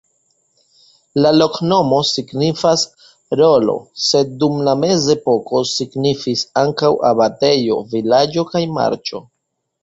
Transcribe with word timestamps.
La 1.25 1.31
loknomo 1.33 1.99
signifas: 2.11 2.85
rolo, 3.41 3.75
sed 4.05 4.31
dum 4.45 4.55
la 4.69 4.73
mezepoko 4.85 5.61
signifis 5.73 6.43
ankaŭ 6.63 6.91
abatejo, 7.11 7.79
vilaĝo 7.95 8.47
kaj 8.55 8.65
marĉo. 8.81 9.23